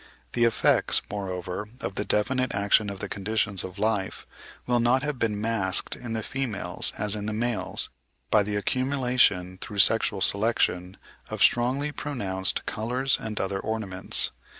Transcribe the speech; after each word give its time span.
The 0.33 0.45
effects, 0.45 0.99
moreover, 1.11 1.67
of 1.79 1.93
the 1.93 2.03
definite 2.03 2.55
action 2.55 2.89
of 2.89 3.01
the 3.01 3.07
conditions 3.07 3.63
of 3.63 3.77
life, 3.77 4.25
will 4.65 4.79
not 4.79 5.03
have 5.03 5.19
been 5.19 5.39
masked 5.39 5.95
in 5.95 6.13
the 6.13 6.23
females, 6.23 6.91
as 6.97 7.15
in 7.15 7.27
the 7.27 7.33
males, 7.33 7.91
by 8.31 8.41
the 8.41 8.55
accumulation 8.55 9.59
through 9.61 9.77
sexual 9.77 10.19
selection 10.19 10.97
of 11.29 11.39
strongly 11.43 11.91
pronounced 11.91 12.65
colours 12.65 13.19
and 13.19 13.39
other 13.39 13.59
ornaments. 13.59 14.31